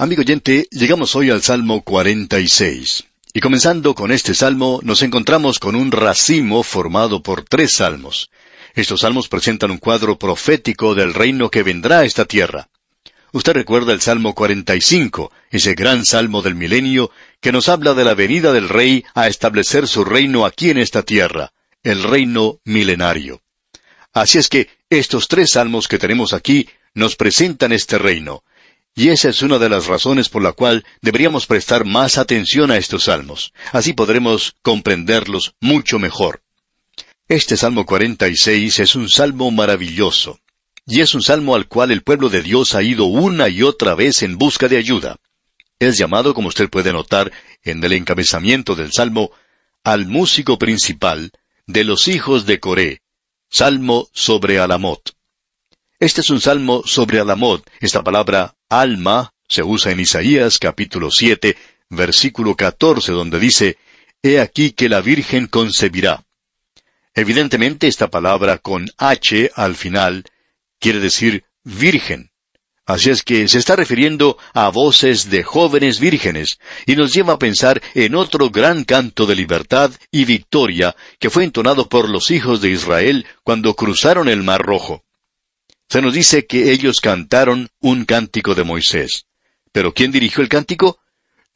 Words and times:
Amigo 0.00 0.20
oyente, 0.20 0.68
llegamos 0.70 1.16
hoy 1.16 1.28
al 1.30 1.42
Salmo 1.42 1.82
46. 1.82 3.02
Y 3.34 3.40
comenzando 3.40 3.96
con 3.96 4.12
este 4.12 4.32
salmo, 4.32 4.78
nos 4.84 5.02
encontramos 5.02 5.58
con 5.58 5.74
un 5.74 5.90
racimo 5.90 6.62
formado 6.62 7.20
por 7.20 7.42
tres 7.42 7.72
salmos. 7.72 8.30
Estos 8.76 9.00
salmos 9.00 9.28
presentan 9.28 9.72
un 9.72 9.78
cuadro 9.78 10.16
profético 10.16 10.94
del 10.94 11.14
reino 11.14 11.50
que 11.50 11.64
vendrá 11.64 11.98
a 11.98 12.04
esta 12.04 12.26
tierra. 12.26 12.68
Usted 13.32 13.54
recuerda 13.54 13.92
el 13.92 14.00
Salmo 14.00 14.36
45, 14.36 15.32
ese 15.50 15.74
gran 15.74 16.06
salmo 16.06 16.42
del 16.42 16.54
milenio, 16.54 17.10
que 17.40 17.50
nos 17.50 17.68
habla 17.68 17.92
de 17.94 18.04
la 18.04 18.14
venida 18.14 18.52
del 18.52 18.68
rey 18.68 19.04
a 19.16 19.26
establecer 19.26 19.88
su 19.88 20.04
reino 20.04 20.46
aquí 20.46 20.70
en 20.70 20.78
esta 20.78 21.02
tierra, 21.02 21.52
el 21.82 22.04
reino 22.04 22.60
milenario. 22.62 23.42
Así 24.12 24.38
es 24.38 24.48
que 24.48 24.70
estos 24.90 25.26
tres 25.26 25.50
salmos 25.50 25.88
que 25.88 25.98
tenemos 25.98 26.34
aquí 26.34 26.68
nos 26.94 27.16
presentan 27.16 27.72
este 27.72 27.98
reino, 27.98 28.44
y 28.98 29.10
esa 29.10 29.28
es 29.28 29.42
una 29.42 29.60
de 29.60 29.68
las 29.68 29.86
razones 29.86 30.28
por 30.28 30.42
la 30.42 30.50
cual 30.50 30.84
deberíamos 31.00 31.46
prestar 31.46 31.84
más 31.84 32.18
atención 32.18 32.72
a 32.72 32.78
estos 32.78 33.04
salmos. 33.04 33.52
Así 33.70 33.92
podremos 33.92 34.56
comprenderlos 34.60 35.54
mucho 35.60 36.00
mejor. 36.00 36.42
Este 37.28 37.56
Salmo 37.56 37.86
46 37.86 38.80
es 38.80 38.96
un 38.96 39.08
salmo 39.08 39.52
maravilloso. 39.52 40.40
Y 40.84 41.00
es 41.00 41.14
un 41.14 41.22
salmo 41.22 41.54
al 41.54 41.68
cual 41.68 41.92
el 41.92 42.02
pueblo 42.02 42.28
de 42.28 42.42
Dios 42.42 42.74
ha 42.74 42.82
ido 42.82 43.04
una 43.04 43.48
y 43.48 43.62
otra 43.62 43.94
vez 43.94 44.24
en 44.24 44.36
busca 44.36 44.66
de 44.66 44.78
ayuda. 44.78 45.18
Es 45.78 45.96
llamado, 45.96 46.34
como 46.34 46.48
usted 46.48 46.68
puede 46.68 46.92
notar 46.92 47.30
en 47.62 47.84
el 47.84 47.92
encabezamiento 47.92 48.74
del 48.74 48.92
salmo, 48.92 49.30
al 49.84 50.06
músico 50.06 50.58
principal 50.58 51.30
de 51.68 51.84
los 51.84 52.08
hijos 52.08 52.46
de 52.46 52.58
Coré, 52.58 53.02
salmo 53.48 54.08
sobre 54.12 54.58
Alamot. 54.58 55.12
Este 56.00 56.20
es 56.20 56.30
un 56.30 56.40
salmo 56.40 56.82
sobre 56.84 57.20
Alamot. 57.20 57.64
Esta 57.78 58.02
palabra 58.02 58.56
alma 58.68 59.32
se 59.48 59.62
usa 59.62 59.92
en 59.92 60.00
Isaías 60.00 60.58
capítulo 60.58 61.10
7, 61.10 61.56
versículo 61.88 62.54
14, 62.54 63.12
donde 63.12 63.38
dice, 63.38 63.78
He 64.22 64.40
aquí 64.40 64.72
que 64.72 64.88
la 64.88 65.00
Virgen 65.00 65.46
concebirá. 65.46 66.24
Evidentemente 67.14 67.88
esta 67.88 68.08
palabra 68.08 68.58
con 68.58 68.88
H 68.96 69.50
al 69.54 69.74
final 69.74 70.24
quiere 70.78 71.00
decir 71.00 71.44
virgen. 71.64 72.30
Así 72.86 73.10
es 73.10 73.22
que 73.22 73.48
se 73.48 73.58
está 73.58 73.76
refiriendo 73.76 74.38
a 74.54 74.70
voces 74.70 75.28
de 75.28 75.42
jóvenes 75.42 76.00
vírgenes 76.00 76.58
y 76.86 76.96
nos 76.96 77.12
lleva 77.12 77.34
a 77.34 77.38
pensar 77.38 77.82
en 77.94 78.14
otro 78.14 78.50
gran 78.50 78.84
canto 78.84 79.26
de 79.26 79.34
libertad 79.34 79.90
y 80.10 80.24
victoria 80.24 80.96
que 81.18 81.28
fue 81.28 81.44
entonado 81.44 81.88
por 81.88 82.08
los 82.08 82.30
hijos 82.30 82.62
de 82.62 82.70
Israel 82.70 83.26
cuando 83.44 83.74
cruzaron 83.74 84.28
el 84.28 84.42
Mar 84.42 84.62
Rojo. 84.62 85.04
Se 85.88 86.02
nos 86.02 86.12
dice 86.12 86.46
que 86.46 86.72
ellos 86.72 87.00
cantaron 87.00 87.70
un 87.80 88.04
cántico 88.04 88.54
de 88.54 88.64
Moisés. 88.64 89.26
¿Pero 89.72 89.94
quién 89.94 90.12
dirigió 90.12 90.42
el 90.42 90.48
cántico? 90.48 90.98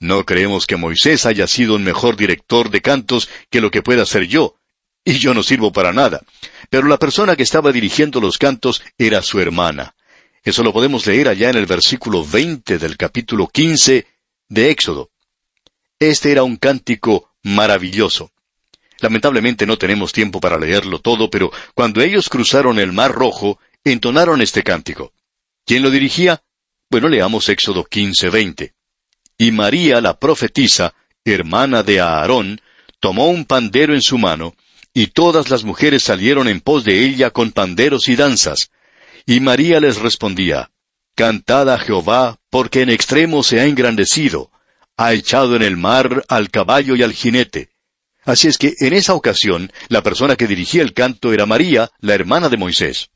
No 0.00 0.24
creemos 0.24 0.66
que 0.66 0.76
Moisés 0.76 1.26
haya 1.26 1.46
sido 1.46 1.76
un 1.76 1.84
mejor 1.84 2.16
director 2.16 2.70
de 2.70 2.80
cantos 2.80 3.28
que 3.50 3.60
lo 3.60 3.70
que 3.70 3.82
pueda 3.82 4.06
ser 4.06 4.26
yo, 4.26 4.56
y 5.04 5.14
yo 5.18 5.34
no 5.34 5.42
sirvo 5.42 5.72
para 5.72 5.92
nada. 5.92 6.22
Pero 6.70 6.88
la 6.88 6.98
persona 6.98 7.36
que 7.36 7.42
estaba 7.42 7.72
dirigiendo 7.72 8.20
los 8.20 8.38
cantos 8.38 8.82
era 8.96 9.22
su 9.22 9.38
hermana. 9.38 9.94
Eso 10.42 10.62
lo 10.62 10.72
podemos 10.72 11.06
leer 11.06 11.28
allá 11.28 11.50
en 11.50 11.56
el 11.56 11.66
versículo 11.66 12.24
20 12.24 12.78
del 12.78 12.96
capítulo 12.96 13.46
15 13.46 14.06
de 14.48 14.70
Éxodo. 14.70 15.10
Este 15.98 16.32
era 16.32 16.42
un 16.42 16.56
cántico 16.56 17.30
maravilloso. 17.42 18.32
Lamentablemente 18.98 19.66
no 19.66 19.76
tenemos 19.76 20.12
tiempo 20.12 20.40
para 20.40 20.58
leerlo 20.58 21.00
todo, 21.00 21.28
pero 21.28 21.52
cuando 21.74 22.00
ellos 22.00 22.28
cruzaron 22.28 22.78
el 22.78 22.92
Mar 22.92 23.12
Rojo, 23.12 23.58
entonaron 23.90 24.40
este 24.42 24.62
cántico. 24.62 25.12
¿Quién 25.64 25.82
lo 25.82 25.90
dirigía? 25.90 26.42
Bueno, 26.90 27.08
leamos 27.08 27.48
Éxodo 27.48 27.84
15:20. 27.84 28.74
Y 29.38 29.52
María, 29.52 30.00
la 30.00 30.18
profetisa, 30.18 30.94
hermana 31.24 31.82
de 31.82 32.00
Aarón, 32.00 32.60
tomó 33.00 33.28
un 33.28 33.44
pandero 33.44 33.94
en 33.94 34.02
su 34.02 34.18
mano, 34.18 34.54
y 34.94 35.08
todas 35.08 35.50
las 35.50 35.64
mujeres 35.64 36.02
salieron 36.02 36.48
en 36.48 36.60
pos 36.60 36.84
de 36.84 37.04
ella 37.04 37.30
con 37.30 37.52
panderos 37.52 38.08
y 38.08 38.16
danzas. 38.16 38.70
Y 39.26 39.40
María 39.40 39.80
les 39.80 39.96
respondía, 39.96 40.70
Cantad 41.14 41.68
a 41.70 41.78
Jehová, 41.78 42.38
porque 42.50 42.82
en 42.82 42.90
extremo 42.90 43.42
se 43.42 43.60
ha 43.60 43.66
engrandecido, 43.66 44.50
ha 44.96 45.12
echado 45.12 45.56
en 45.56 45.62
el 45.62 45.76
mar 45.76 46.24
al 46.28 46.50
caballo 46.50 46.96
y 46.96 47.02
al 47.02 47.12
jinete. 47.12 47.70
Así 48.24 48.48
es 48.48 48.58
que 48.58 48.74
en 48.78 48.92
esa 48.92 49.14
ocasión 49.14 49.72
la 49.88 50.02
persona 50.02 50.36
que 50.36 50.46
dirigía 50.46 50.82
el 50.82 50.92
canto 50.92 51.32
era 51.32 51.46
María, 51.46 51.90
la 51.98 52.14
hermana 52.14 52.48
de 52.48 52.56
Moisés. 52.56 53.10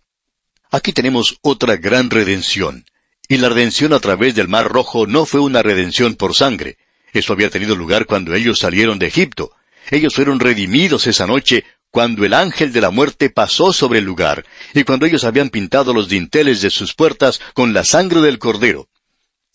Aquí 0.70 0.92
tenemos 0.92 1.38
otra 1.42 1.76
gran 1.76 2.10
redención. 2.10 2.84
Y 3.28 3.38
la 3.38 3.48
redención 3.48 3.92
a 3.92 4.00
través 4.00 4.34
del 4.34 4.48
Mar 4.48 4.68
Rojo 4.68 5.06
no 5.06 5.26
fue 5.26 5.40
una 5.40 5.62
redención 5.62 6.14
por 6.14 6.34
sangre. 6.34 6.78
Eso 7.12 7.32
había 7.32 7.50
tenido 7.50 7.74
lugar 7.74 8.06
cuando 8.06 8.34
ellos 8.34 8.58
salieron 8.58 8.98
de 8.98 9.06
Egipto. 9.06 9.52
Ellos 9.90 10.14
fueron 10.14 10.40
redimidos 10.40 11.06
esa 11.06 11.26
noche 11.26 11.64
cuando 11.90 12.24
el 12.26 12.34
ángel 12.34 12.72
de 12.72 12.80
la 12.80 12.90
muerte 12.90 13.30
pasó 13.30 13.72
sobre 13.72 14.00
el 14.00 14.04
lugar, 14.04 14.44
y 14.74 14.84
cuando 14.84 15.06
ellos 15.06 15.24
habían 15.24 15.48
pintado 15.48 15.94
los 15.94 16.08
dinteles 16.08 16.60
de 16.60 16.68
sus 16.68 16.94
puertas 16.94 17.40
con 17.54 17.72
la 17.72 17.84
sangre 17.84 18.20
del 18.20 18.38
cordero. 18.38 18.88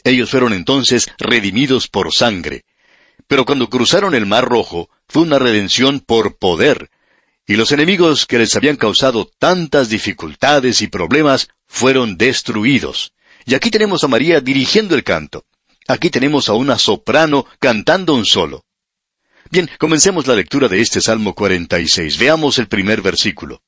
Ellos 0.04 0.32
fueron 0.32 0.54
entonces 0.54 1.08
redimidos 1.20 1.88
por 1.88 2.12
sangre. 2.12 2.66
Pero 3.28 3.46
cuando 3.46 3.70
cruzaron 3.70 4.16
el 4.16 4.26
Mar 4.26 4.46
Rojo, 4.46 4.90
fue 5.08 5.22
una 5.22 5.38
redención 5.38 6.00
por 6.00 6.38
poder, 6.38 6.90
y 7.48 7.56
los 7.56 7.72
enemigos 7.72 8.26
que 8.26 8.38
les 8.38 8.56
habían 8.56 8.78
causado 8.78 9.30
tantas 9.40 9.90
dificultades 9.90 10.82
y 10.82 10.88
problemas 10.88 11.50
fueron 11.68 12.18
destruidos. 12.18 13.14
Y 13.46 13.56
aquí 13.56 13.72
tenemos 13.72 14.04
a 14.04 14.08
María 14.08 14.40
dirigiendo 14.40 14.96
el 14.96 15.04
canto. 15.04 15.46
Aquí 15.88 16.10
tenemos 16.10 16.50
a 16.50 16.54
una 16.54 16.78
soprano 16.78 17.46
cantando 17.60 18.14
un 18.14 18.26
solo. 18.26 18.66
Bien, 19.50 19.70
comencemos 19.80 20.28
la 20.28 20.36
lectura 20.36 20.68
de 20.68 20.80
este 20.82 21.02
Salmo 21.02 21.34
46. 21.34 22.18
Veamos 22.18 22.60
el 22.60 22.68
primer 22.68 23.02
versículo. 23.02 23.64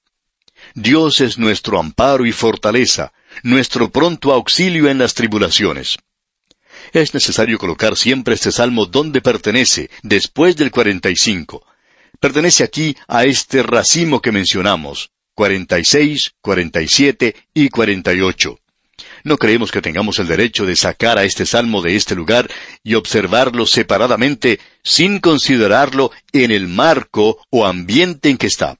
Dios 0.75 1.19
es 1.19 1.37
nuestro 1.37 1.79
amparo 1.79 2.25
y 2.25 2.31
fortaleza, 2.31 3.11
nuestro 3.43 3.91
pronto 3.91 4.31
auxilio 4.31 4.89
en 4.89 4.97
las 4.97 5.13
tribulaciones. 5.13 5.97
Es 6.93 7.13
necesario 7.13 7.57
colocar 7.57 7.97
siempre 7.97 8.35
este 8.35 8.51
salmo 8.51 8.85
donde 8.85 9.21
pertenece, 9.21 9.89
después 10.03 10.55
del 10.55 10.71
45, 10.71 11.65
pertenece 12.19 12.63
aquí 12.63 12.95
a 13.07 13.25
este 13.25 13.63
racimo 13.63 14.21
que 14.21 14.31
mencionamos, 14.31 15.11
46, 15.35 16.35
47 16.41 17.35
y 17.53 17.69
48. 17.69 18.59
No 19.23 19.37
creemos 19.37 19.71
que 19.71 19.81
tengamos 19.81 20.19
el 20.19 20.27
derecho 20.27 20.65
de 20.65 20.75
sacar 20.75 21.17
a 21.17 21.23
este 21.23 21.45
salmo 21.45 21.81
de 21.81 21.95
este 21.95 22.15
lugar 22.15 22.49
y 22.83 22.95
observarlo 22.95 23.65
separadamente 23.65 24.59
sin 24.83 25.19
considerarlo 25.19 26.11
en 26.31 26.51
el 26.51 26.67
marco 26.67 27.39
o 27.49 27.65
ambiente 27.65 28.29
en 28.29 28.37
que 28.37 28.47
está. 28.47 28.77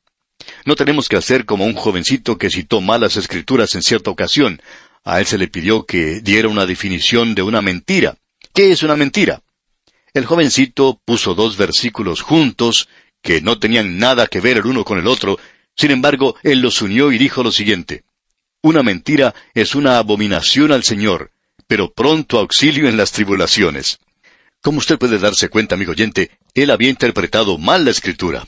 No 0.66 0.76
tenemos 0.76 1.08
que 1.08 1.18
hacer 1.18 1.46
como 1.46 1.66
un 1.66 1.74
jovencito 1.74 2.38
que 2.38 2.50
citó 2.50 2.82
malas 2.82 3.16
escrituras 3.18 3.76
en 3.76 3.82
cierta 3.82 4.12
ocasión. 4.12 4.62
A 5.04 5.20
él 5.20 5.26
se 5.26 5.38
le 5.38 5.48
pidió 5.48 5.86
que 5.86 6.22
diera 6.22 6.48
una 6.48 6.66
definición 6.66 7.36
de 7.36 7.42
una 7.42 7.62
mentira. 7.62 8.18
¿Qué 8.54 8.72
es 8.72 8.84
una 8.84 8.96
mentira? 8.96 9.42
El 10.14 10.26
jovencito 10.26 11.02
puso 11.06 11.34
dos 11.34 11.58
versículos 11.58 12.22
juntos 12.22 12.88
que 13.24 13.42
no 13.42 13.58
tenían 13.58 13.98
nada 13.98 14.28
que 14.28 14.42
ver 14.42 14.58
el 14.58 14.68
uno 14.68 14.84
con 14.84 15.00
el 15.00 15.08
otro, 15.08 15.40
sin 15.76 15.90
embargo, 15.90 16.36
él 16.44 16.60
los 16.60 16.82
unió 16.82 17.12
y 17.12 17.18
dijo 17.18 17.42
lo 17.42 17.52
siguiente, 17.52 18.04
Una 18.62 18.84
mentira 18.84 19.34
es 19.54 19.76
una 19.76 19.98
abominación 19.98 20.72
al 20.72 20.84
Señor, 20.84 21.32
pero 21.68 21.92
pronto 21.92 22.38
auxilio 22.38 22.88
en 22.88 22.98
las 22.98 23.12
tribulaciones. 23.12 24.00
Como 24.62 24.78
usted 24.78 24.98
puede 24.98 25.20
darse 25.20 25.50
cuenta, 25.50 25.76
amigo 25.76 25.92
oyente, 25.92 26.32
él 26.54 26.70
había 26.70 26.90
interpretado 26.90 27.58
mal 27.58 27.84
la 27.84 27.92
escritura. 27.92 28.48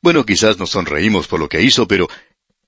Bueno, 0.00 0.24
quizás 0.24 0.58
nos 0.58 0.70
sonreímos 0.70 1.26
por 1.26 1.40
lo 1.40 1.48
que 1.48 1.62
hizo, 1.62 1.88
pero 1.88 2.08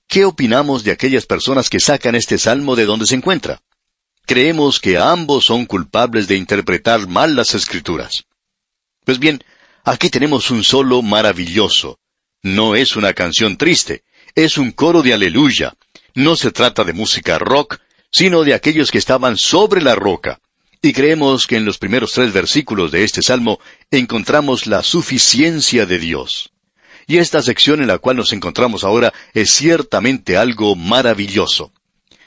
¿qué 0.07 0.25
opinamos 0.25 0.83
de 0.83 0.91
aquellas 0.91 1.25
personas 1.25 1.69
que 1.69 1.79
sacan 1.79 2.15
este 2.15 2.37
salmo 2.37 2.75
de 2.75 2.85
donde 2.85 3.05
se 3.05 3.15
encuentra? 3.15 3.61
Creemos 4.25 4.79
que 4.79 4.97
ambos 4.97 5.45
son 5.45 5.65
culpables 5.65 6.27
de 6.27 6.35
interpretar 6.35 7.07
mal 7.07 7.35
las 7.35 7.55
escrituras. 7.55 8.25
Pues 9.05 9.19
bien, 9.19 9.41
Aquí 9.89 10.09
tenemos 10.09 10.51
un 10.51 10.65
solo 10.65 11.01
maravilloso. 11.01 11.97
No 12.43 12.75
es 12.75 12.97
una 12.97 13.13
canción 13.13 13.55
triste, 13.55 14.03
es 14.35 14.57
un 14.57 14.71
coro 14.71 15.01
de 15.01 15.13
aleluya. 15.13 15.77
No 16.13 16.35
se 16.35 16.51
trata 16.51 16.83
de 16.83 16.91
música 16.91 17.39
rock, 17.39 17.79
sino 18.11 18.43
de 18.43 18.53
aquellos 18.53 18.91
que 18.91 18.97
estaban 18.97 19.37
sobre 19.37 19.81
la 19.81 19.95
roca. 19.95 20.41
Y 20.81 20.91
creemos 20.91 21.47
que 21.47 21.55
en 21.55 21.63
los 21.63 21.77
primeros 21.77 22.11
tres 22.11 22.33
versículos 22.33 22.91
de 22.91 23.05
este 23.05 23.21
salmo 23.21 23.61
encontramos 23.89 24.67
la 24.67 24.83
suficiencia 24.83 25.85
de 25.85 25.99
Dios. 25.99 26.51
Y 27.07 27.19
esta 27.19 27.41
sección 27.41 27.79
en 27.79 27.87
la 27.87 27.97
cual 27.97 28.17
nos 28.17 28.33
encontramos 28.33 28.83
ahora 28.83 29.13
es 29.33 29.51
ciertamente 29.51 30.35
algo 30.35 30.75
maravilloso. 30.75 31.71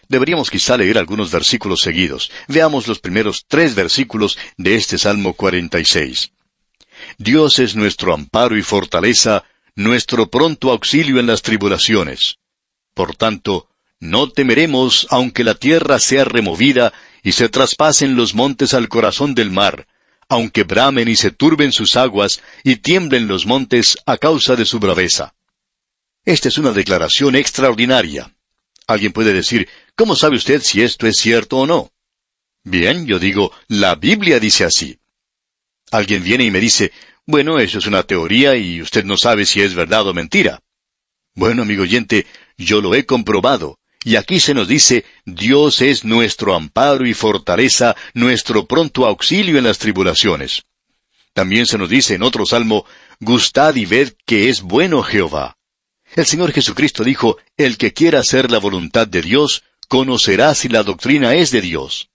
Deberíamos 0.09 0.51
quizá 0.51 0.79
leer 0.79 0.97
algunos 0.97 1.31
versículos 1.31 1.83
seguidos. 1.83 2.33
Veamos 2.49 2.89
los 2.89 3.01
primeros 3.01 3.45
tres 3.47 3.75
versículos 3.75 4.39
de 4.57 4.77
este 4.77 4.97
Salmo 4.97 5.35
46. 5.35 6.33
Dios 7.21 7.59
es 7.59 7.77
nuestro 7.77 8.15
amparo 8.15 8.57
y 8.57 8.63
fortaleza, 8.63 9.45
nuestro 9.75 10.31
pronto 10.31 10.71
auxilio 10.71 11.21
en 11.21 11.27
las 11.27 11.43
tribulaciones. 11.43 12.39
Por 12.95 13.15
tanto, 13.15 13.69
no 13.99 14.31
temeremos 14.31 15.07
aunque 15.11 15.45
la 15.45 15.55
tierra 15.55 15.99
sea 15.99 16.25
removida 16.25 16.95
y 17.23 17.33
se 17.33 17.51
traspasen 17.51 18.17
los 18.17 18.35
montes 18.35 18.73
al 18.73 18.89
corazón 18.89 19.35
del 19.35 19.51
mar, 19.51 19.87
aunque 20.31 20.63
bramen 20.63 21.09
y 21.09 21.17
se 21.17 21.31
turben 21.31 21.73
sus 21.73 21.95
aguas, 21.95 22.41
y 22.65 22.77
tiemblen 22.77 23.29
los 23.29 23.45
montes 23.45 23.99
a 24.07 24.17
causa 24.17 24.57
de 24.57 24.65
su 24.65 24.79
braveza. 24.79 25.35
Esta 26.25 26.49
es 26.49 26.57
una 26.57 26.73
declaración 26.73 27.37
extraordinaria. 27.37 28.35
Alguien 28.87 29.13
puede 29.13 29.35
decir, 29.35 29.69
¿cómo 29.95 30.17
sabe 30.17 30.37
usted 30.37 30.63
si 30.63 30.81
esto 30.81 31.07
es 31.07 31.19
cierto 31.19 31.59
o 31.59 31.67
no? 31.67 31.93
Bien, 32.65 33.05
yo 33.05 33.19
digo, 33.19 33.53
la 33.69 33.95
Biblia 33.95 34.41
dice 34.41 34.65
así. 34.65 34.97
Alguien 35.91 36.23
viene 36.23 36.45
y 36.45 36.51
me 36.53 36.61
dice, 36.61 36.93
bueno, 37.31 37.59
eso 37.59 37.79
es 37.79 37.87
una 37.87 38.03
teoría 38.03 38.57
y 38.57 38.83
usted 38.83 39.05
no 39.05 39.17
sabe 39.17 39.47
si 39.47 39.63
es 39.63 39.75
verdad 39.75 40.07
o 40.07 40.15
mentira. 40.15 40.61
Bueno, 41.35 41.63
amigo 41.63 41.85
oyente, 41.85 42.27
yo 42.59 42.81
lo 42.81 42.95
he 42.95 43.07
comprobado. 43.07 43.79
Y 44.03 44.17
aquí 44.17 44.41
se 44.41 44.55
nos 44.55 44.67
dice, 44.67 45.05
Dios 45.25 45.83
es 45.83 46.05
nuestro 46.05 46.55
amparo 46.55 47.07
y 47.07 47.15
fortaleza, 47.15 47.95
nuestro 48.15 48.67
pronto 48.67 49.07
auxilio 49.07 49.59
en 49.59 49.65
las 49.65 49.79
tribulaciones. 49.79 50.63
También 51.33 51.67
se 51.67 51.79
nos 51.79 51.89
dice 51.89 52.15
en 52.15 52.23
otro 52.23 52.47
salmo, 52.47 52.87
Gustad 53.21 53.77
y 53.77 53.85
ved 53.85 54.15
que 54.27 54.49
es 54.49 54.63
bueno 54.63 55.03
Jehová. 55.03 55.57
El 56.17 56.27
Señor 56.27 56.53
Jesucristo 56.53 57.05
dijo, 57.05 57.37
El 57.57 57.77
que 57.77 57.93
quiera 57.93 58.21
hacer 58.21 58.51
la 58.51 58.59
voluntad 58.59 59.07
de 59.07 59.23
Dios, 59.23 59.63
conocerá 59.87 60.55
si 60.55 60.69
la 60.69 60.83
doctrina 60.83 61.35
es 61.35 61.51
de 61.51 61.61
Dios. 61.61 62.09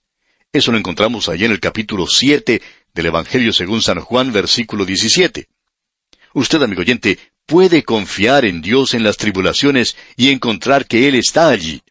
Eso 0.52 0.72
lo 0.72 0.78
encontramos 0.78 1.28
allí 1.28 1.44
en 1.44 1.52
el 1.52 1.60
capítulo 1.60 2.06
siete 2.06 2.62
del 2.96 3.06
Evangelio 3.06 3.52
según 3.52 3.82
San 3.82 4.00
Juan, 4.00 4.32
versículo 4.32 4.84
17. 4.84 5.46
Usted, 6.32 6.62
amigo 6.62 6.80
oyente, 6.80 7.18
puede 7.46 7.84
confiar 7.84 8.44
en 8.44 8.60
Dios 8.60 8.94
en 8.94 9.04
las 9.04 9.16
tribulaciones 9.16 9.96
y 10.16 10.30
encontrar 10.30 10.86
que 10.86 11.06
Él 11.06 11.14
está 11.14 11.48
allí. 11.48 11.82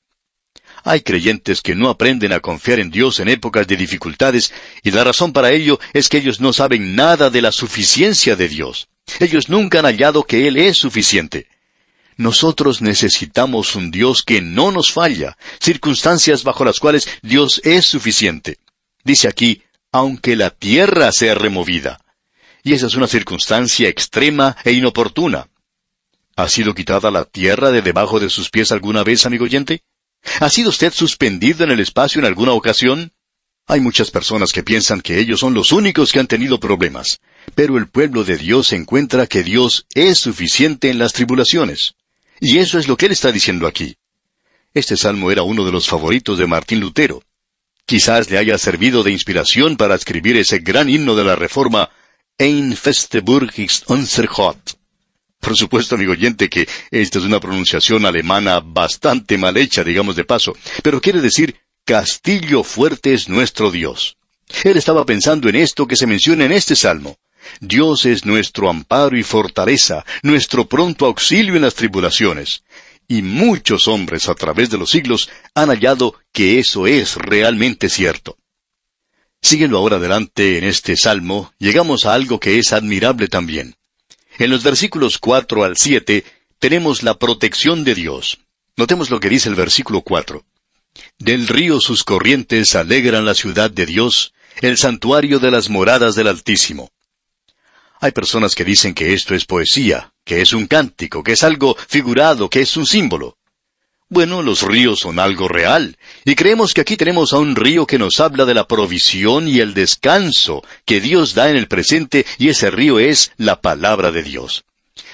Hay 0.83 1.01
creyentes 1.01 1.61
que 1.61 1.73
no 1.73 1.89
aprenden 1.89 2.33
a 2.33 2.41
confiar 2.41 2.79
en 2.79 2.91
Dios 2.91 3.19
en 3.19 3.29
épocas 3.29 3.65
de 3.67 3.77
dificultades, 3.77 4.53
y 4.83 4.91
la 4.91 5.03
razón 5.03 5.31
para 5.31 5.51
ello 5.51 5.79
es 5.93 6.09
que 6.09 6.17
ellos 6.17 6.41
no 6.41 6.53
saben 6.53 6.95
nada 6.95 7.29
de 7.29 7.41
la 7.41 7.51
suficiencia 7.51 8.35
de 8.35 8.49
Dios. 8.49 8.87
Ellos 9.19 9.49
nunca 9.49 9.79
han 9.79 9.85
hallado 9.85 10.23
que 10.23 10.47
Él 10.47 10.57
es 10.57 10.77
suficiente. 10.77 11.47
Nosotros 12.17 12.81
necesitamos 12.81 13.75
un 13.75 13.91
Dios 13.91 14.23
que 14.23 14.41
no 14.41 14.71
nos 14.71 14.91
falla, 14.91 15.37
circunstancias 15.59 16.43
bajo 16.43 16.65
las 16.65 16.79
cuales 16.79 17.07
Dios 17.21 17.61
es 17.63 17.85
suficiente. 17.85 18.57
Dice 19.03 19.27
aquí, 19.27 19.61
aunque 19.95 20.35
la 20.35 20.49
tierra 20.49 21.13
sea 21.13 21.35
removida. 21.35 22.01
Y 22.63 22.73
esa 22.73 22.87
es 22.87 22.95
una 22.95 23.07
circunstancia 23.07 23.87
extrema 23.87 24.57
e 24.65 24.73
inoportuna. 24.73 25.47
¿Ha 26.35 26.49
sido 26.49 26.75
quitada 26.75 27.11
la 27.11 27.23
tierra 27.23 27.71
de 27.71 27.81
debajo 27.81 28.19
de 28.19 28.29
sus 28.29 28.49
pies 28.49 28.73
alguna 28.73 29.05
vez, 29.05 29.25
amigo 29.25 29.45
oyente? 29.45 29.83
¿Ha 30.41 30.49
sido 30.49 30.69
usted 30.69 30.91
suspendido 30.91 31.63
en 31.63 31.71
el 31.71 31.79
espacio 31.79 32.19
en 32.19 32.25
alguna 32.25 32.51
ocasión? 32.51 33.13
Hay 33.67 33.79
muchas 33.79 34.11
personas 34.11 34.51
que 34.51 34.63
piensan 34.63 34.99
que 34.99 35.17
ellos 35.17 35.39
son 35.39 35.53
los 35.53 35.71
únicos 35.71 36.11
que 36.11 36.19
han 36.19 36.27
tenido 36.27 36.59
problemas, 36.59 37.21
pero 37.55 37.77
el 37.77 37.87
pueblo 37.87 38.25
de 38.25 38.35
Dios 38.35 38.73
encuentra 38.73 39.27
que 39.27 39.43
Dios 39.43 39.85
es 39.93 40.19
suficiente 40.19 40.89
en 40.89 40.99
las 40.99 41.13
tribulaciones. 41.13 41.95
Y 42.41 42.57
eso 42.57 42.79
es 42.79 42.89
lo 42.89 42.97
que 42.97 43.05
él 43.05 43.13
está 43.13 43.31
diciendo 43.31 43.65
aquí. 43.65 43.95
Este 44.73 44.97
salmo 44.97 45.31
era 45.31 45.43
uno 45.43 45.63
de 45.63 45.71
los 45.71 45.87
favoritos 45.87 46.37
de 46.37 46.47
Martín 46.47 46.81
Lutero. 46.81 47.23
Quizás 47.85 48.31
le 48.31 48.39
haya 48.39 48.57
servido 48.57 49.03
de 49.03 49.11
inspiración 49.11 49.77
para 49.77 49.93
escribir 49.93 50.37
ese 50.37 50.57
gran 50.57 50.89
himno 50.89 51.15
de 51.15 51.23
la 51.23 51.35
Reforma, 51.35 51.91
Ein 52.37 52.75
Festeburg 52.75 53.53
ist 53.57 53.89
unser 53.89 54.27
Gott. 54.27 54.73
Por 55.39 55.55
supuesto, 55.55 55.93
amigo 55.93 56.13
oyente, 56.13 56.49
que 56.49 56.67
esta 56.89 57.19
es 57.19 57.25
una 57.25 57.39
pronunciación 57.39 58.07
alemana 58.07 58.59
bastante 58.59 59.37
mal 59.37 59.55
hecha, 59.55 59.83
digamos 59.83 60.15
de 60.15 60.23
paso, 60.23 60.57
pero 60.81 60.99
quiere 60.99 61.21
decir 61.21 61.55
Castillo 61.85 62.63
fuerte 62.63 63.13
es 63.13 63.29
nuestro 63.29 63.69
Dios. 63.69 64.17
Él 64.63 64.77
estaba 64.77 65.05
pensando 65.05 65.47
en 65.47 65.55
esto 65.55 65.85
que 65.85 65.95
se 65.95 66.07
menciona 66.07 66.45
en 66.45 66.53
este 66.53 66.75
salmo. 66.75 67.19
Dios 67.59 68.07
es 68.07 68.25
nuestro 68.25 68.67
amparo 68.67 69.15
y 69.15 69.21
fortaleza, 69.21 70.03
nuestro 70.23 70.67
pronto 70.67 71.05
auxilio 71.05 71.55
en 71.55 71.61
las 71.61 71.75
tribulaciones. 71.75 72.63
Y 73.07 73.21
muchos 73.21 73.87
hombres 73.87 74.27
a 74.29 74.35
través 74.35 74.69
de 74.69 74.77
los 74.77 74.89
siglos 74.89 75.29
han 75.53 75.69
hallado 75.69 76.15
que 76.31 76.59
eso 76.59 76.87
es 76.87 77.15
realmente 77.15 77.89
cierto. 77.89 78.37
Siguiendo 79.41 79.77
ahora 79.77 79.97
adelante 79.97 80.57
en 80.57 80.63
este 80.63 80.95
salmo, 80.97 81.53
llegamos 81.59 82.05
a 82.05 82.15
algo 82.15 82.39
que 82.39 82.57
es 82.57 82.73
admirable 82.73 83.27
también. 83.27 83.75
En 84.39 84.49
los 84.49 84.63
versículos 84.63 85.19
cuatro 85.19 85.63
al 85.63 85.77
siete 85.77 86.25
tenemos 86.57 87.03
la 87.03 87.19
protección 87.19 87.83
de 87.83 87.93
Dios. 87.93 88.39
Notemos 88.75 89.09
lo 89.09 89.19
que 89.19 89.29
dice 89.29 89.49
el 89.49 89.55
versículo 89.55 90.01
cuatro. 90.01 90.45
Del 91.19 91.47
río 91.47 91.79
sus 91.79 92.03
corrientes 92.03 92.75
alegran 92.75 93.25
la 93.25 93.35
ciudad 93.35 93.69
de 93.69 93.85
Dios, 93.85 94.33
el 94.61 94.77
santuario 94.77 95.39
de 95.39 95.51
las 95.51 95.69
moradas 95.69 96.15
del 96.15 96.27
Altísimo. 96.27 96.89
Hay 98.05 98.11
personas 98.11 98.53
que 98.53 98.63
dicen 98.63 98.93
que 98.93 99.15
esto 99.15 99.33
es 99.33 99.45
poesía, 99.45 100.13
que 100.23 100.39
es 100.39 100.53
un 100.53 100.67
cántico, 100.67 101.23
que 101.23 101.31
es 101.31 101.43
algo 101.43 101.75
figurado, 101.87 102.51
que 102.51 102.59
es 102.59 102.77
un 102.77 102.85
símbolo. 102.85 103.39
Bueno, 104.09 104.43
los 104.43 104.61
ríos 104.61 104.99
son 104.99 105.17
algo 105.17 105.47
real, 105.47 105.97
y 106.23 106.35
creemos 106.35 106.75
que 106.75 106.81
aquí 106.81 106.97
tenemos 106.97 107.33
a 107.33 107.39
un 107.39 107.55
río 107.55 107.87
que 107.87 107.97
nos 107.97 108.19
habla 108.19 108.45
de 108.45 108.53
la 108.53 108.67
provisión 108.67 109.47
y 109.47 109.59
el 109.59 109.73
descanso 109.73 110.63
que 110.85 111.01
Dios 111.01 111.33
da 111.33 111.49
en 111.49 111.55
el 111.55 111.67
presente, 111.67 112.27
y 112.37 112.49
ese 112.49 112.69
río 112.69 112.99
es 112.99 113.31
la 113.37 113.59
palabra 113.59 114.11
de 114.11 114.21
Dios. 114.21 114.65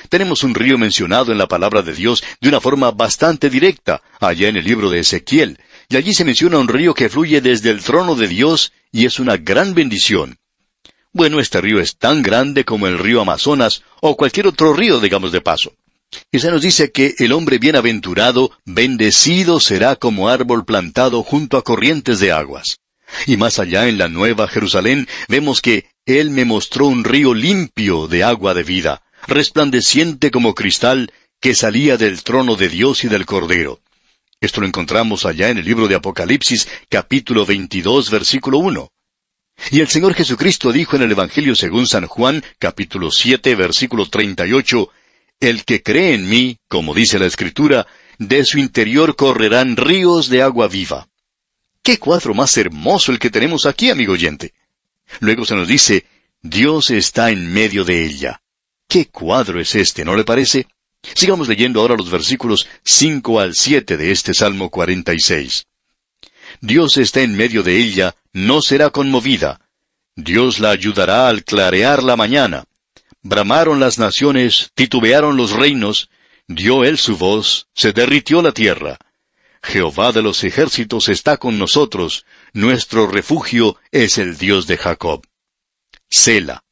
Tenemos 0.09 0.43
un 0.43 0.53
río 0.53 0.77
mencionado 0.77 1.31
en 1.31 1.37
la 1.37 1.47
palabra 1.47 1.83
de 1.83 1.93
Dios 1.93 2.21
de 2.41 2.49
una 2.49 2.59
forma 2.59 2.91
bastante 2.91 3.49
directa, 3.49 4.01
allá 4.19 4.49
en 4.49 4.57
el 4.57 4.65
libro 4.65 4.89
de 4.89 4.99
Ezequiel, 4.99 5.59
y 5.87 5.95
allí 5.95 6.13
se 6.13 6.25
menciona 6.25 6.59
un 6.59 6.67
río 6.67 6.93
que 6.93 7.07
fluye 7.07 7.39
desde 7.39 7.69
el 7.69 7.81
trono 7.81 8.15
de 8.15 8.27
Dios, 8.27 8.73
y 8.91 9.05
es 9.05 9.17
una 9.17 9.37
gran 9.37 9.73
bendición. 9.73 10.40
Bueno, 11.13 11.41
este 11.41 11.59
río 11.59 11.81
es 11.81 11.97
tan 11.97 12.21
grande 12.21 12.63
como 12.63 12.87
el 12.87 12.97
río 12.97 13.19
Amazonas 13.21 13.83
o 13.99 14.15
cualquier 14.15 14.47
otro 14.47 14.73
río, 14.73 15.01
digamos 15.01 15.33
de 15.33 15.41
paso. 15.41 15.73
Y 16.31 16.39
se 16.39 16.51
nos 16.51 16.61
dice 16.61 16.91
que 16.91 17.15
el 17.19 17.33
hombre 17.33 17.57
bienaventurado, 17.57 18.51
bendecido 18.65 19.59
será 19.59 19.97
como 19.97 20.29
árbol 20.29 20.63
plantado 20.63 21.23
junto 21.23 21.57
a 21.57 21.63
corrientes 21.63 22.19
de 22.19 22.31
aguas. 22.31 22.79
Y 23.25 23.35
más 23.35 23.59
allá 23.59 23.87
en 23.87 23.97
la 23.97 24.07
Nueva 24.07 24.47
Jerusalén 24.47 25.07
vemos 25.27 25.61
que 25.61 25.89
Él 26.05 26.29
me 26.29 26.45
mostró 26.45 26.87
un 26.87 27.03
río 27.03 27.33
limpio 27.33 28.07
de 28.07 28.23
agua 28.23 28.53
de 28.53 28.63
vida, 28.63 29.01
resplandeciente 29.27 30.31
como 30.31 30.55
cristal, 30.55 31.11
que 31.41 31.55
salía 31.55 31.97
del 31.97 32.23
trono 32.23 32.55
de 32.55 32.69
Dios 32.69 33.03
y 33.03 33.09
del 33.09 33.25
Cordero. 33.25 33.81
Esto 34.39 34.61
lo 34.61 34.67
encontramos 34.67 35.25
allá 35.25 35.49
en 35.49 35.57
el 35.57 35.65
libro 35.65 35.87
de 35.87 35.95
Apocalipsis, 35.95 36.67
capítulo 36.89 37.45
22, 37.45 38.09
versículo 38.09 38.59
1. 38.59 38.90
Y 39.69 39.79
el 39.79 39.87
Señor 39.87 40.15
Jesucristo 40.15 40.71
dijo 40.71 40.95
en 40.95 41.03
el 41.03 41.11
Evangelio 41.11 41.55
según 41.55 41.85
San 41.87 42.07
Juan, 42.07 42.43
capítulo 42.57 43.11
7, 43.11 43.55
versículo 43.55 44.07
38, 44.09 44.89
El 45.39 45.63
que 45.63 45.83
cree 45.83 46.13
en 46.13 46.27
mí, 46.27 46.57
como 46.67 46.93
dice 46.93 47.19
la 47.19 47.27
Escritura, 47.27 47.85
de 48.17 48.43
su 48.43 48.57
interior 48.57 49.15
correrán 49.15 49.77
ríos 49.77 50.29
de 50.29 50.41
agua 50.41 50.67
viva. 50.67 51.07
¿Qué 51.83 51.97
cuadro 51.97 52.33
más 52.33 52.57
hermoso 52.57 53.11
el 53.11 53.19
que 53.19 53.29
tenemos 53.29 53.65
aquí, 53.65 53.89
amigo 53.89 54.13
oyente? 54.13 54.53
Luego 55.19 55.45
se 55.45 55.55
nos 55.55 55.67
dice, 55.67 56.05
Dios 56.41 56.89
está 56.89 57.31
en 57.31 57.51
medio 57.51 57.83
de 57.83 58.05
ella. 58.05 58.41
¿Qué 58.87 59.07
cuadro 59.07 59.59
es 59.59 59.75
este, 59.75 60.03
no 60.03 60.15
le 60.15 60.23
parece? 60.23 60.67
Sigamos 61.15 61.47
leyendo 61.47 61.81
ahora 61.81 61.95
los 61.95 62.11
versículos 62.11 62.67
5 62.83 63.39
al 63.39 63.55
7 63.55 63.97
de 63.97 64.11
este 64.11 64.33
Salmo 64.33 64.69
46. 64.69 65.65
Dios 66.59 66.97
está 66.97 67.21
en 67.21 67.35
medio 67.35 67.63
de 67.63 67.77
ella, 67.77 68.15
no 68.33 68.61
será 68.61 68.89
conmovida. 68.89 69.61
Dios 70.15 70.59
la 70.59 70.71
ayudará 70.71 71.27
al 71.27 71.43
clarear 71.43 72.03
la 72.03 72.15
mañana. 72.15 72.65
Bramaron 73.23 73.79
las 73.79 73.99
naciones, 73.99 74.71
titubearon 74.73 75.37
los 75.37 75.51
reinos, 75.51 76.09
dio 76.47 76.83
él 76.83 76.97
su 76.97 77.17
voz, 77.17 77.67
se 77.73 77.93
derritió 77.93 78.41
la 78.41 78.51
tierra. 78.51 78.97
Jehová 79.63 80.11
de 80.11 80.23
los 80.23 80.43
ejércitos 80.43 81.07
está 81.07 81.37
con 81.37 81.59
nosotros, 81.59 82.25
nuestro 82.53 83.07
refugio 83.07 83.77
es 83.91 84.17
el 84.17 84.37
Dios 84.37 84.65
de 84.65 84.77
Jacob. 84.77 85.25
Sela. 86.09 86.63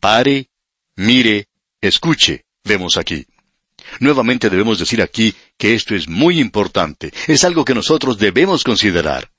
Pare, 0.00 0.48
mire, 0.96 1.48
escuche, 1.80 2.46
vemos 2.64 2.96
aquí. 2.96 3.26
Nuevamente 4.00 4.48
debemos 4.48 4.78
decir 4.78 5.02
aquí 5.02 5.34
que 5.56 5.74
esto 5.74 5.94
es 5.94 6.08
muy 6.08 6.40
importante, 6.40 7.12
es 7.26 7.44
algo 7.44 7.64
que 7.64 7.74
nosotros 7.74 8.18
debemos 8.18 8.64
considerar. 8.64 9.30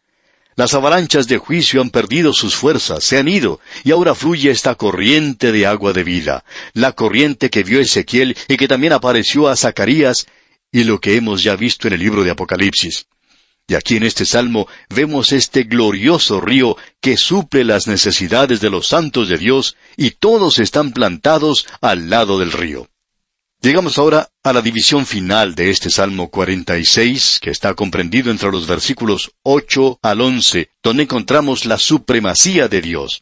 Las 0.60 0.74
avalanchas 0.74 1.30
de 1.30 1.38
juicio 1.38 1.80
han 1.80 1.90
perdido 1.90 2.34
sus 2.34 2.54
fuerzas, 2.54 3.06
se 3.06 3.18
han 3.18 3.30
ido, 3.30 3.62
y 3.86 3.92
ahora 3.92 4.14
fluye 4.14 4.52
esta 4.52 4.76
corriente 4.76 5.54
de 5.54 5.66
agua 5.66 5.94
de 5.94 6.04
vida, 6.04 6.44
la 6.74 6.92
corriente 6.92 7.50
que 7.50 7.64
vio 7.64 7.80
Ezequiel 7.80 8.36
y 8.46 8.58
que 8.58 8.68
también 8.68 8.92
apareció 8.92 9.48
a 9.48 9.56
Zacarías, 9.56 10.28
y 10.70 10.84
lo 10.84 11.00
que 11.00 11.16
hemos 11.16 11.44
ya 11.44 11.56
visto 11.56 11.88
en 11.88 11.94
el 11.94 12.02
libro 12.02 12.26
de 12.26 12.32
Apocalipsis. 12.32 13.06
Y 13.70 13.76
aquí 13.76 13.96
en 13.96 14.04
este 14.04 14.26
salmo 14.26 14.68
vemos 14.90 15.32
este 15.32 15.64
glorioso 15.64 16.42
río 16.42 16.76
que 17.00 17.16
suple 17.16 17.64
las 17.64 17.88
necesidades 17.88 18.60
de 18.60 18.70
los 18.70 18.86
santos 18.86 19.30
de 19.30 19.38
Dios, 19.38 19.78
y 19.96 20.12
todos 20.12 20.60
están 20.60 20.92
plantados 20.92 21.68
al 21.80 22.10
lado 22.10 22.38
del 22.38 22.52
río. 22.52 22.90
Llegamos 23.62 23.98
ahora 23.98 24.30
a 24.42 24.54
la 24.54 24.62
división 24.62 25.06
final 25.06 25.54
de 25.54 25.70
este 25.70 25.90
Salmo 25.90 26.30
46, 26.30 27.40
que 27.42 27.50
está 27.50 27.74
comprendido 27.74 28.32
entre 28.32 28.50
los 28.52 28.68
versículos 28.68 29.32
8 29.44 30.00
al 30.02 30.22
11, 30.22 30.70
donde 30.82 31.04
encontramos 31.04 31.66
la 31.66 31.78
supremacía 31.78 32.70
de 32.70 32.80
Dios. 32.80 33.22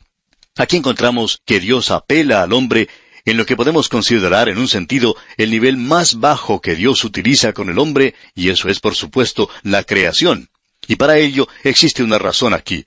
Aquí 0.56 0.78
encontramos 0.78 1.42
que 1.44 1.60
Dios 1.60 1.90
apela 1.90 2.44
al 2.44 2.54
hombre 2.54 2.88
en 3.26 3.36
lo 3.36 3.48
que 3.48 3.56
podemos 3.56 3.90
considerar 3.90 4.48
en 4.48 4.60
un 4.60 4.68
sentido 4.68 5.16
el 5.38 5.50
nivel 5.50 5.76
más 5.76 6.20
bajo 6.20 6.62
que 6.62 6.76
Dios 6.76 7.04
utiliza 7.04 7.52
con 7.52 7.72
el 7.72 7.80
hombre, 7.80 8.14
y 8.36 8.50
eso 8.50 8.70
es 8.70 8.80
por 8.80 8.94
supuesto 8.94 9.50
la 9.64 9.84
creación. 9.86 10.50
Y 10.88 10.98
para 10.98 11.18
ello 11.18 11.48
existe 11.64 12.04
una 12.04 12.20
razón 12.20 12.54
aquí. 12.54 12.86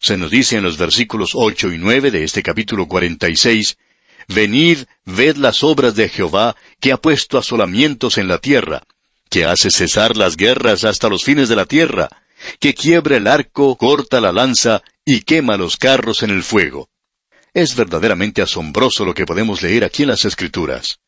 Se 0.00 0.16
nos 0.16 0.32
dice 0.32 0.56
en 0.56 0.64
los 0.64 0.76
versículos 0.76 1.32
8 1.34 1.72
y 1.72 1.78
9 1.78 2.10
de 2.10 2.24
este 2.24 2.42
capítulo 2.42 2.88
46, 2.88 3.76
Venid, 4.32 4.84
ved 5.04 5.36
las 5.36 5.64
obras 5.64 5.96
de 5.96 6.08
Jehová, 6.08 6.54
que 6.80 6.92
ha 6.92 6.96
puesto 6.96 7.38
asolamientos 7.38 8.18
en 8.18 8.28
la 8.28 8.38
tierra, 8.38 8.82
que 9.28 9.44
hace 9.44 9.70
cesar 9.70 10.16
las 10.16 10.36
guerras 10.36 10.84
hasta 10.84 11.08
los 11.08 11.22
fines 11.22 11.48
de 11.48 11.56
la 11.56 11.66
tierra, 11.66 12.08
que 12.58 12.74
quiebra 12.74 13.16
el 13.16 13.26
arco, 13.26 13.76
corta 13.76 14.20
la 14.20 14.32
lanza 14.32 14.82
y 15.04 15.20
quema 15.20 15.56
los 15.56 15.76
carros 15.76 16.22
en 16.22 16.30
el 16.30 16.42
fuego. 16.42 16.88
Es 17.52 17.76
verdaderamente 17.76 18.42
asombroso 18.42 19.04
lo 19.04 19.14
que 19.14 19.26
podemos 19.26 19.62
leer 19.62 19.84
aquí 19.84 20.02
en 20.02 20.08
las 20.08 20.24
Escrituras. 20.24 21.00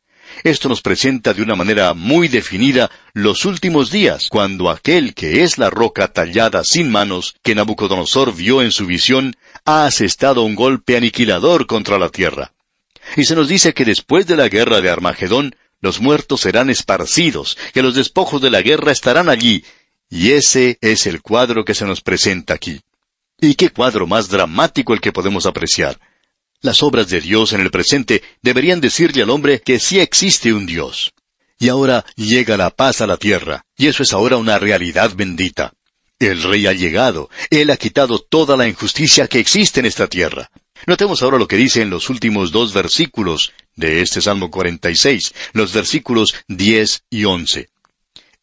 Esto 0.43 0.67
nos 0.67 0.81
presenta 0.81 1.33
de 1.33 1.41
una 1.41 1.55
manera 1.55 1.93
muy 1.93 2.27
definida 2.27 2.89
los 3.13 3.45
últimos 3.45 3.91
días, 3.91 4.29
cuando 4.29 4.69
aquel 4.69 5.13
que 5.13 5.43
es 5.43 5.57
la 5.57 5.69
roca 5.69 6.07
tallada 6.07 6.63
sin 6.63 6.91
manos, 6.91 7.35
que 7.43 7.55
Nabucodonosor 7.55 8.35
vio 8.35 8.61
en 8.61 8.71
su 8.71 8.85
visión, 8.85 9.35
ha 9.65 9.85
asestado 9.85 10.43
un 10.43 10.55
golpe 10.55 10.97
aniquilador 10.97 11.67
contra 11.67 11.97
la 11.97 12.09
tierra. 12.09 12.53
Y 13.15 13.25
se 13.25 13.35
nos 13.35 13.47
dice 13.47 13.73
que 13.73 13.85
después 13.85 14.25
de 14.27 14.35
la 14.35 14.49
guerra 14.49 14.81
de 14.81 14.89
Armagedón, 14.89 15.55
los 15.83 15.99
muertos 15.99 16.39
serán 16.39 16.69
esparcidos, 16.69 17.57
que 17.73 17.83
los 17.83 17.93
despojos 17.93 18.41
de 18.41 18.49
la 18.49 18.61
guerra 18.61 18.93
estarán 18.93 19.27
allí, 19.27 19.65
y 20.09 20.31
ese 20.31 20.77
es 20.79 21.05
el 21.07 21.21
cuadro 21.21 21.65
que 21.65 21.75
se 21.75 21.85
nos 21.85 21.99
presenta 21.99 22.53
aquí. 22.53 22.79
¿Y 23.41 23.55
qué 23.55 23.69
cuadro 23.69 24.07
más 24.07 24.29
dramático 24.29 24.93
el 24.93 25.01
que 25.01 25.11
podemos 25.11 25.45
apreciar? 25.45 25.99
Las 26.61 26.81
obras 26.83 27.09
de 27.09 27.19
Dios 27.19 27.51
en 27.51 27.59
el 27.59 27.69
presente 27.69 28.23
deberían 28.41 28.79
decirle 28.79 29.23
al 29.23 29.29
hombre 29.29 29.59
que 29.59 29.77
sí 29.77 29.99
existe 29.99 30.53
un 30.53 30.65
Dios. 30.65 31.11
Y 31.59 31.67
ahora 31.67 32.05
llega 32.15 32.55
la 32.55 32.69
paz 32.69 33.01
a 33.01 33.07
la 33.07 33.17
tierra, 33.17 33.65
y 33.75 33.87
eso 33.87 34.03
es 34.03 34.13
ahora 34.13 34.37
una 34.37 34.59
realidad 34.59 35.11
bendita. 35.13 35.73
El 36.17 36.43
rey 36.43 36.65
ha 36.65 36.71
llegado, 36.71 37.29
él 37.49 37.69
ha 37.71 37.75
quitado 37.75 38.19
toda 38.19 38.55
la 38.55 38.69
injusticia 38.69 39.27
que 39.27 39.39
existe 39.39 39.81
en 39.81 39.87
esta 39.87 40.07
tierra. 40.07 40.49
Notemos 40.85 41.21
ahora 41.21 41.37
lo 41.37 41.47
que 41.47 41.55
dice 41.55 41.81
en 41.81 41.89
los 41.89 42.09
últimos 42.09 42.51
dos 42.51 42.73
versículos 42.73 43.53
de 43.75 44.01
este 44.01 44.21
Salmo 44.21 44.51
46, 44.51 45.33
los 45.53 45.73
versículos 45.73 46.35
10 46.47 47.03
y 47.09 47.25
11. 47.25 47.69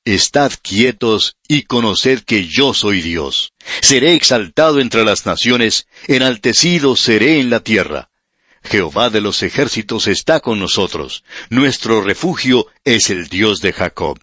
Estad 0.06 0.52
quietos 0.62 1.36
y 1.46 1.62
conoced 1.64 2.20
que 2.20 2.46
yo 2.46 2.72
soy 2.72 3.02
Dios. 3.02 3.52
Seré 3.82 4.14
exaltado 4.14 4.80
entre 4.80 5.04
las 5.04 5.26
naciones, 5.26 5.86
enaltecido 6.06 6.96
seré 6.96 7.40
en 7.40 7.50
la 7.50 7.60
tierra. 7.60 8.10
Jehová 8.62 9.10
de 9.10 9.20
los 9.20 9.42
ejércitos 9.42 10.06
está 10.06 10.40
con 10.40 10.58
nosotros. 10.58 11.24
Nuestro 11.50 12.00
refugio 12.02 12.66
es 12.84 13.10
el 13.10 13.28
Dios 13.28 13.60
de 13.60 13.74
Jacob. 13.74 14.18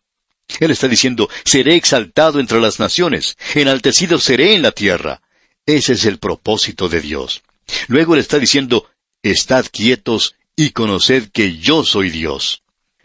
Él 0.59 0.71
está 0.71 0.87
diciendo, 0.87 1.29
seré 1.43 1.75
exaltado 1.75 2.39
entre 2.39 2.59
las 2.59 2.79
naciones, 2.79 3.37
enaltecido 3.53 4.19
seré 4.19 4.55
en 4.55 4.63
la 4.63 4.71
tierra. 4.71 5.21
Ese 5.65 5.93
es 5.93 6.05
el 6.05 6.17
propósito 6.17 6.89
de 6.89 7.01
Dios. 7.01 7.43
Luego 7.87 8.15
le 8.15 8.21
está 8.21 8.39
diciendo, 8.39 8.89
Estad 9.23 9.65
quietos 9.71 10.35
y 10.55 10.71
conoced 10.71 11.29
que 11.31 11.57
yo 11.57 11.83
soy 11.83 12.09
Dios. 12.09 12.63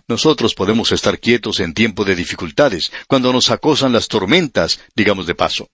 Nosotros 0.09 0.55
podemos 0.55 0.93
estar 0.93 1.19
quietos 1.19 1.61
en 1.61 1.75
tiempo 1.75 2.05
de 2.05 2.15
dificultades, 2.15 2.93
cuando 3.09 3.33
nos 3.33 3.51
acosan 3.51 3.93
las 3.93 4.09
tormentas, 4.09 4.81
digamos 4.95 5.27
de 5.27 5.35
paso. 5.35 5.71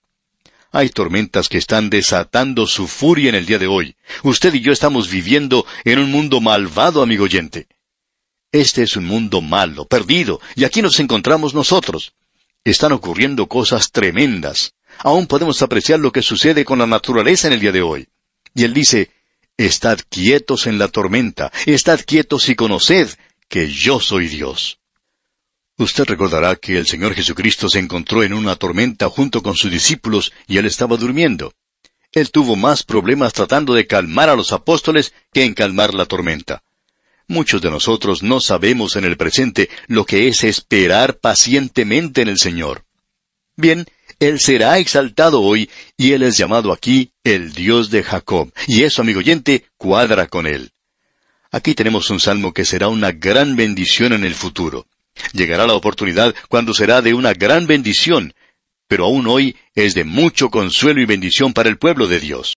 Hay 0.71 0.89
tormentas 0.89 1.49
que 1.49 1.57
están 1.57 1.89
desatando 1.89 2.67
su 2.67 2.87
furia 2.87 3.29
en 3.29 3.35
el 3.35 3.45
día 3.45 3.57
de 3.57 3.67
hoy. 3.67 3.95
Usted 4.23 4.53
y 4.53 4.61
yo 4.61 4.71
estamos 4.71 5.09
viviendo 5.09 5.65
en 5.83 5.99
un 5.99 6.11
mundo 6.11 6.41
malvado, 6.41 7.01
amigo 7.01 7.23
oyente. 7.23 7.67
Este 8.51 8.83
es 8.83 8.95
un 8.95 9.05
mundo 9.05 9.41
malo, 9.41 9.85
perdido, 9.85 10.41
y 10.55 10.63
aquí 10.63 10.81
nos 10.81 10.99
encontramos 10.99 11.53
nosotros. 11.53 12.13
Están 12.63 12.91
ocurriendo 12.91 13.47
cosas 13.47 13.91
tremendas. 13.91 14.73
Aún 14.99 15.27
podemos 15.27 15.61
apreciar 15.61 15.99
lo 15.99 16.11
que 16.11 16.21
sucede 16.21 16.65
con 16.65 16.79
la 16.79 16.87
naturaleza 16.87 17.47
en 17.47 17.53
el 17.53 17.59
día 17.59 17.71
de 17.71 17.81
hoy. 17.81 18.08
Y 18.59 18.65
él 18.65 18.73
dice, 18.73 19.09
Estad 19.55 19.99
quietos 20.09 20.67
en 20.67 20.79
la 20.79 20.89
tormenta, 20.89 21.49
estad 21.65 22.01
quietos 22.05 22.49
y 22.49 22.55
conoced 22.55 23.07
que 23.47 23.71
yo 23.71 24.01
soy 24.01 24.27
Dios. 24.27 24.79
Usted 25.77 26.03
recordará 26.03 26.57
que 26.57 26.77
el 26.77 26.85
Señor 26.85 27.15
Jesucristo 27.15 27.69
se 27.69 27.79
encontró 27.79 28.21
en 28.21 28.33
una 28.33 28.57
tormenta 28.57 29.07
junto 29.07 29.41
con 29.41 29.55
sus 29.55 29.71
discípulos 29.71 30.33
y 30.45 30.57
él 30.57 30.65
estaba 30.65 30.97
durmiendo. 30.97 31.53
Él 32.11 32.31
tuvo 32.31 32.57
más 32.57 32.83
problemas 32.83 33.31
tratando 33.31 33.73
de 33.73 33.87
calmar 33.87 34.27
a 34.27 34.35
los 34.35 34.51
apóstoles 34.51 35.13
que 35.31 35.45
en 35.45 35.53
calmar 35.53 35.93
la 35.93 36.05
tormenta. 36.05 36.61
Muchos 37.29 37.61
de 37.61 37.71
nosotros 37.71 38.23
no 38.23 38.41
sabemos 38.41 38.97
en 38.97 39.05
el 39.05 39.15
presente 39.15 39.69
lo 39.87 40.05
que 40.05 40.27
es 40.27 40.43
esperar 40.43 41.19
pacientemente 41.19 42.23
en 42.23 42.27
el 42.27 42.39
Señor. 42.39 42.83
Bien, 43.55 43.85
él 44.19 44.41
será 44.41 44.79
exaltado 44.79 45.41
hoy 45.41 45.69
y 45.97 46.11
Él 46.11 46.23
es 46.23 46.37
llamado 46.37 46.73
aquí 46.73 47.11
el 47.23 47.53
Dios 47.53 47.89
de 47.89 48.03
Jacob. 48.03 48.51
Y 48.67 48.83
eso, 48.83 49.01
amigo 49.01 49.19
oyente, 49.19 49.65
cuadra 49.77 50.27
con 50.27 50.45
Él. 50.45 50.71
Aquí 51.51 51.73
tenemos 51.73 52.09
un 52.09 52.19
salmo 52.19 52.53
que 52.53 52.65
será 52.65 52.89
una 52.89 53.13
gran 53.13 53.55
bendición 53.55 54.11
en 54.11 54.25
el 54.25 54.35
futuro. 54.35 54.87
Llegará 55.31 55.65
la 55.65 55.73
oportunidad 55.73 56.35
cuando 56.49 56.73
será 56.73 57.01
de 57.01 57.13
una 57.13 57.33
gran 57.33 57.65
bendición, 57.65 58.33
pero 58.87 59.05
aún 59.05 59.25
hoy 59.25 59.55
es 59.73 59.93
de 59.93 60.03
mucho 60.03 60.49
consuelo 60.49 61.01
y 61.01 61.05
bendición 61.05 61.53
para 61.53 61.69
el 61.69 61.77
pueblo 61.77 62.07
de 62.07 62.19
Dios. 62.19 62.57